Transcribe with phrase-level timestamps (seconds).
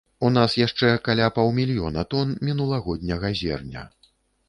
[0.27, 3.89] У нас яшчэ каля паўмільёна тон мінулагодняга зерня.